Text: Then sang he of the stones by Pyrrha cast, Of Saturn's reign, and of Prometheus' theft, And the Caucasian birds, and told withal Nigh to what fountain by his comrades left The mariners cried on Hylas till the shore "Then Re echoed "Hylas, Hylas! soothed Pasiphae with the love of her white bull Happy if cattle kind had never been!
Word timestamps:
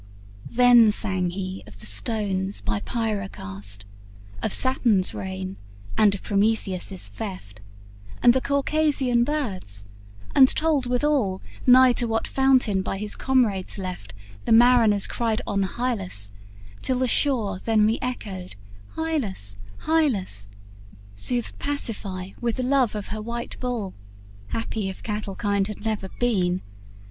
Then 0.49 0.89
sang 0.91 1.29
he 1.29 1.63
of 1.67 1.79
the 1.79 1.85
stones 1.85 2.59
by 2.59 2.79
Pyrrha 2.79 3.29
cast, 3.29 3.85
Of 4.41 4.51
Saturn's 4.51 5.13
reign, 5.13 5.57
and 5.95 6.15
of 6.15 6.23
Prometheus' 6.23 7.05
theft, 7.05 7.61
And 8.23 8.33
the 8.33 8.41
Caucasian 8.41 9.23
birds, 9.23 9.85
and 10.33 10.47
told 10.47 10.87
withal 10.87 11.39
Nigh 11.67 11.93
to 11.93 12.07
what 12.07 12.27
fountain 12.27 12.81
by 12.81 12.97
his 12.97 13.15
comrades 13.15 13.77
left 13.77 14.15
The 14.45 14.51
mariners 14.51 15.05
cried 15.05 15.43
on 15.45 15.61
Hylas 15.65 16.31
till 16.81 16.97
the 16.97 17.07
shore 17.07 17.59
"Then 17.63 17.85
Re 17.85 17.99
echoed 18.01 18.55
"Hylas, 18.95 19.57
Hylas! 19.85 20.49
soothed 21.15 21.59
Pasiphae 21.59 22.33
with 22.41 22.55
the 22.55 22.63
love 22.63 22.95
of 22.95 23.09
her 23.09 23.21
white 23.21 23.55
bull 23.59 23.93
Happy 24.47 24.89
if 24.89 25.03
cattle 25.03 25.35
kind 25.35 25.67
had 25.67 25.85
never 25.85 26.09
been! 26.19 26.63